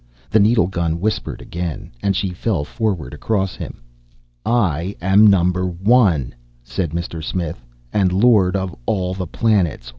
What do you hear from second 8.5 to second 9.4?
of all the